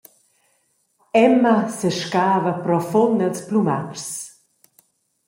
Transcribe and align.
Emma 1.25 1.51
sescava 1.79 2.53
profund 2.65 3.21
els 3.27 3.45
plumatschs. 3.51 4.09